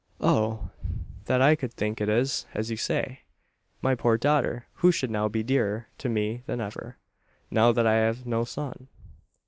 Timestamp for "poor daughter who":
3.93-4.91